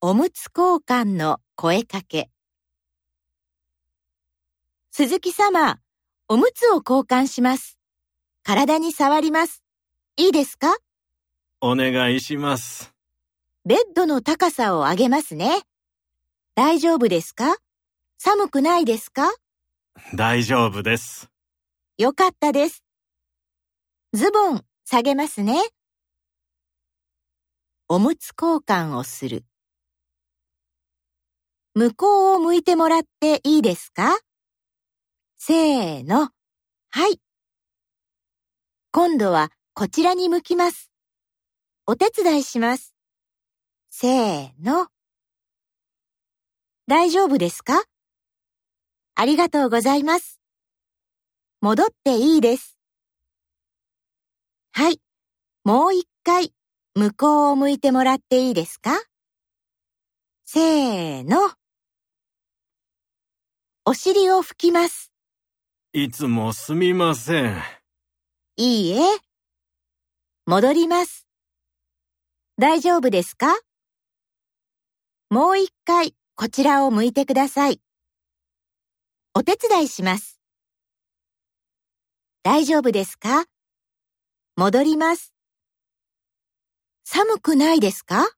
[0.00, 2.30] おむつ交換の声かけ。
[4.92, 5.80] 鈴木様、
[6.28, 7.80] おむつを交換します。
[8.44, 9.64] 体に触ります。
[10.16, 10.76] いいですか？
[11.60, 12.94] お願いします。
[13.64, 15.62] ベッドの高さを上げますね。
[16.54, 17.56] 大丈夫ですか？
[18.18, 19.34] 寒くないですか？
[20.14, 21.28] 大丈夫です。
[21.96, 22.84] よかったです。
[24.12, 25.60] ズボン下げますね。
[27.88, 29.44] おむつ交換をする。
[31.78, 34.18] 向こうを向いてもらっていいですか？
[35.38, 36.30] せーの。
[36.90, 37.20] はい。
[38.90, 40.90] 今度はこちらに向きます。
[41.86, 42.96] お手伝いします。
[43.90, 44.88] せーの。
[46.88, 47.84] 大丈夫ですか？
[49.14, 50.40] ありがとうございます。
[51.60, 52.76] 戻っていいです。
[54.72, 55.00] はい。
[55.62, 56.52] もう一回
[56.96, 59.00] 向こうを向いてもらっていいですか？
[60.44, 61.52] せーの。
[63.90, 65.14] お尻を拭きます。
[65.94, 67.56] いつもすみません。
[68.58, 69.00] いいえ。
[70.44, 71.26] 戻ります。
[72.58, 73.46] 大丈夫ですか？
[75.30, 77.80] もう一回こちらを向いてください。
[79.32, 80.38] お手伝いします。
[82.42, 83.46] 大丈夫ですか？
[84.56, 85.32] 戻ります。
[87.04, 88.28] 寒くないですか？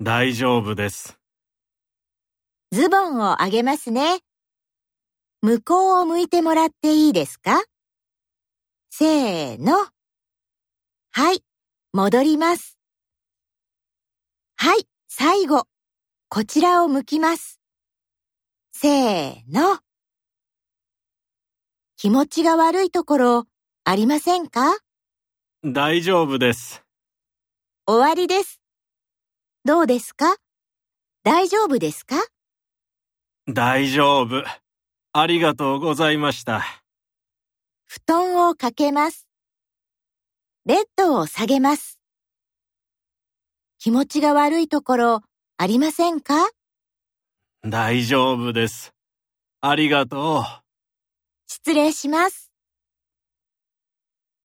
[0.00, 1.18] 大丈夫です。
[2.70, 4.20] ズボンをあげますね。
[5.44, 7.64] 向こうを向いてもらっていいですか？
[8.90, 9.88] せーの。
[11.10, 11.42] はい、
[11.92, 12.78] 戻ります。
[14.56, 15.64] はい、最後。
[16.28, 17.58] こちらを向きます。
[18.72, 19.80] せーの。
[21.96, 23.44] 気持ちが悪いところ
[23.82, 24.78] ありませんか？
[25.64, 26.84] 大丈夫です。
[27.84, 28.60] 終わりです。
[29.64, 30.36] どうですか？
[31.24, 32.14] 大丈夫ですか？
[33.48, 34.44] 大丈夫。
[35.14, 36.62] ありがとうございました。
[37.86, 39.28] 布団をかけます。
[40.64, 41.98] ベッドを下げます。
[43.78, 45.20] 気持ちが悪いところ
[45.58, 46.48] ありませんか？
[47.62, 48.94] 大丈夫です。
[49.60, 50.44] ありがとう。
[51.46, 52.51] 失礼します。